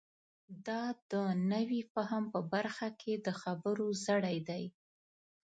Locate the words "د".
1.11-1.13, 3.25-3.27